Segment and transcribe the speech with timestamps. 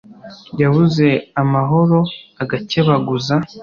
[0.61, 1.07] yabuze
[1.41, 1.97] amahoro
[2.41, 3.35] agakebaguza